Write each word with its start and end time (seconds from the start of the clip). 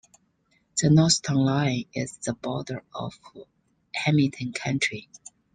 The 0.81 0.89
north 0.89 1.21
town 1.21 1.35
line 1.45 1.85
is 1.93 2.17
the 2.17 2.33
border 2.33 2.81
of 2.91 3.13
Hamilton 3.93 4.51
County. 4.51 5.07